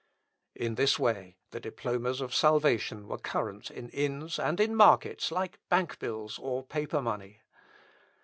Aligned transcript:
In 0.55 0.73
this 0.73 0.97
way, 0.97 1.37
the 1.51 1.59
diplomas 1.59 2.21
of 2.21 2.33
salvation 2.33 3.07
were 3.07 3.19
current 3.19 3.69
in 3.69 3.89
inns 3.89 4.39
and 4.39 4.59
in 4.59 4.75
markets 4.75 5.31
like 5.31 5.59
bank 5.69 5.99
bills 5.99 6.39
or 6.39 6.65
paper 6.65 7.03
money. 7.03 7.43